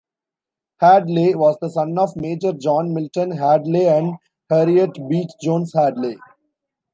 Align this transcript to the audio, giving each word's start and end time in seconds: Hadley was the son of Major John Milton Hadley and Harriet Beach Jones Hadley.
Hadley 0.79 1.35
was 1.35 1.59
the 1.61 1.69
son 1.69 1.99
of 1.99 2.15
Major 2.15 2.53
John 2.53 2.91
Milton 2.91 3.29
Hadley 3.37 3.85
and 3.87 4.15
Harriet 4.49 4.97
Beach 5.07 5.29
Jones 5.43 5.73
Hadley. 5.75 6.17